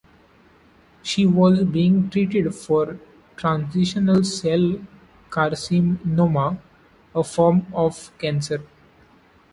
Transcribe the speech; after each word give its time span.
She 1.03 1.27
was 1.27 1.63
being 1.63 2.09
treated 2.09 2.55
for 2.55 2.97
transitional-cell 3.37 4.79
carcinoma, 5.29 6.59
a 7.13 7.23
form 7.23 7.67
of 7.71 8.11
cancer. 8.17 8.65